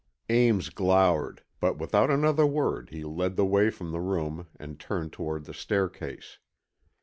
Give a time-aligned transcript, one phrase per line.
[0.31, 5.13] Ames glowered, but without another word he led the way from the room and turned
[5.13, 6.39] toward the staircase.